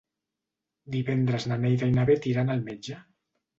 [0.95, 3.01] Divendres na Neida i na Bet iran al metge.